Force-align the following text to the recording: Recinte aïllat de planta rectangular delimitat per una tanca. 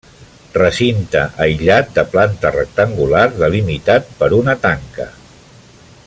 Recinte 0.53 1.19
aïllat 1.45 1.91
de 1.97 2.05
planta 2.15 2.51
rectangular 2.57 3.23
delimitat 3.43 4.09
per 4.23 4.31
una 4.43 4.57
tanca. 4.69 5.11